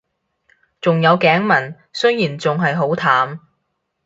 [0.81, 3.39] 仲有頸紋，雖然仲係好淡